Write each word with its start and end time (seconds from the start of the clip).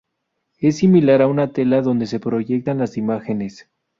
Es 0.57 0.77
similar 0.77 1.21
a 1.21 1.27
una 1.27 1.51
tela 1.53 1.83
donde 1.83 2.07
se 2.07 2.19
proyectan 2.19 2.79
las 2.79 2.97
imágenes. 2.97 3.69